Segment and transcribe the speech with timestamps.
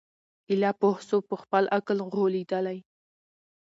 [0.49, 2.77] ایله پوه سو په خپل عقل غولیدلی